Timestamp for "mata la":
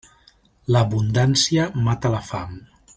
1.89-2.27